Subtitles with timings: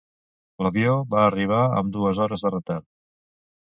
[0.67, 2.93] L'avió va arribar amb dues hores de retard.